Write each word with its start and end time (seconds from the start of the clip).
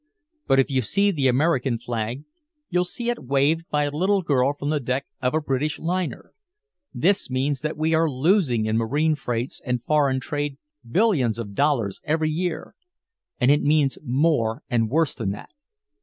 But 0.47 0.57
if 0.57 0.71
you 0.71 0.81
see 0.81 1.11
the 1.11 1.27
American 1.27 1.77
flag 1.77 2.23
you'll 2.71 2.85
see 2.85 3.11
it 3.11 3.23
waved 3.23 3.69
by 3.69 3.83
a 3.83 3.91
little 3.91 4.23
girl 4.23 4.51
from 4.51 4.71
the 4.71 4.79
deck 4.79 5.05
of 5.21 5.35
a 5.35 5.39
British 5.41 5.77
liner. 5.77 6.33
This 6.91 7.29
means 7.29 7.61
that 7.61 7.77
we 7.77 7.93
are 7.93 8.09
losing 8.09 8.65
in 8.65 8.79
marine 8.79 9.13
freights 9.13 9.61
and 9.63 9.83
foreign 9.83 10.19
trade 10.19 10.57
billions 10.89 11.37
of 11.37 11.53
dollars 11.53 12.01
every 12.03 12.31
year. 12.31 12.73
And 13.39 13.51
it 13.51 13.61
means 13.61 13.99
more 14.03 14.63
and 14.71 14.89
worse 14.89 15.13
than 15.13 15.29
that. 15.33 15.51